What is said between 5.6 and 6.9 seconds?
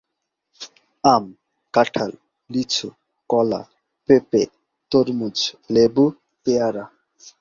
লেবু, পেয়ারা।